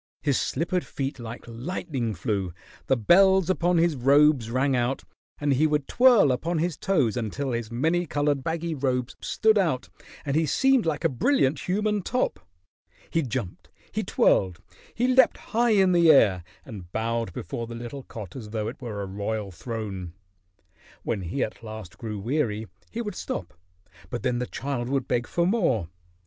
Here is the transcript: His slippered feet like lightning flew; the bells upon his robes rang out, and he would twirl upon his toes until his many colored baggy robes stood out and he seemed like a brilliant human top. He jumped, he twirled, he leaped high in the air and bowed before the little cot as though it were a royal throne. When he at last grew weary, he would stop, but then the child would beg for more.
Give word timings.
His 0.23 0.41
slippered 0.41 0.83
feet 0.83 1.19
like 1.19 1.43
lightning 1.47 2.15
flew; 2.15 2.55
the 2.87 2.97
bells 2.97 3.51
upon 3.51 3.77
his 3.77 3.95
robes 3.95 4.49
rang 4.49 4.75
out, 4.75 5.03
and 5.39 5.53
he 5.53 5.67
would 5.67 5.87
twirl 5.87 6.31
upon 6.31 6.57
his 6.57 6.75
toes 6.75 7.15
until 7.15 7.51
his 7.51 7.69
many 7.71 8.07
colored 8.07 8.43
baggy 8.43 8.73
robes 8.73 9.15
stood 9.21 9.59
out 9.59 9.89
and 10.25 10.35
he 10.35 10.47
seemed 10.47 10.87
like 10.87 11.03
a 11.03 11.07
brilliant 11.07 11.67
human 11.69 12.01
top. 12.01 12.39
He 13.11 13.21
jumped, 13.21 13.69
he 13.91 14.01
twirled, 14.03 14.59
he 14.95 15.07
leaped 15.07 15.37
high 15.37 15.69
in 15.73 15.91
the 15.91 16.09
air 16.09 16.43
and 16.65 16.91
bowed 16.91 17.31
before 17.31 17.67
the 17.67 17.75
little 17.75 18.01
cot 18.01 18.35
as 18.35 18.49
though 18.49 18.67
it 18.67 18.81
were 18.81 19.03
a 19.03 19.05
royal 19.05 19.51
throne. 19.51 20.13
When 21.03 21.21
he 21.21 21.43
at 21.43 21.61
last 21.61 21.99
grew 21.99 22.17
weary, 22.17 22.65
he 22.89 23.03
would 23.03 23.13
stop, 23.13 23.53
but 24.09 24.23
then 24.23 24.39
the 24.39 24.47
child 24.47 24.89
would 24.89 25.07
beg 25.07 25.27
for 25.27 25.45
more. 25.45 25.89